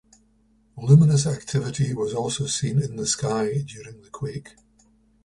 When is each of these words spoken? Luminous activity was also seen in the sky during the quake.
Luminous 0.77 1.27
activity 1.27 1.93
was 1.93 2.15
also 2.15 2.47
seen 2.47 2.81
in 2.81 2.95
the 2.95 3.05
sky 3.05 3.61
during 3.63 4.01
the 4.01 4.09
quake. 4.09 4.55